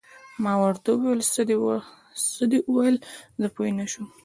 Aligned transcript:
ما 0.43 0.53
ورته 0.63 0.89
وویل: 0.93 1.21
څه 2.33 2.43
دې 2.53 2.59
وویل؟ 2.71 2.97
زه 3.41 3.47
پوه 3.55 3.69
نه 3.79 3.85
شوم. 3.91 4.07